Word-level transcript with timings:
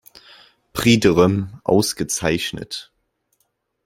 Prix 0.73 0.97
de 1.01 1.09
Rome 1.11 1.61
ausgezeichnet. 1.63 2.91